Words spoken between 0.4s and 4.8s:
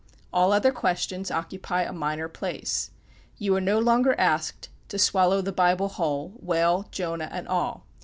other questions occupy a minor place. You are no longer asked